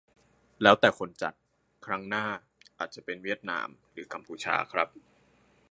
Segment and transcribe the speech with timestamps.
[0.61, 1.33] แล้วแต่คนจัด
[1.85, 2.25] ครั้งหน้า
[2.79, 4.87] อาจจะเป็นเวียดนามหรือกัมพูชาครับ